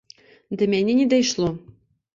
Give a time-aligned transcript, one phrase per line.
[0.61, 1.49] Да мяне не дайшло.